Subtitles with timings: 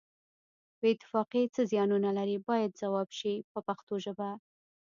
[0.79, 4.29] بې اتفاقي څه زیانونه لري باید ځواب شي په پښتو ژبه.